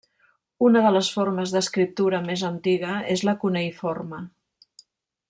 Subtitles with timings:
[0.67, 4.23] Una de les formes d'escriptura més antiga és la cuneïforme.